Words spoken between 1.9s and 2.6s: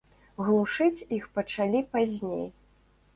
пазней.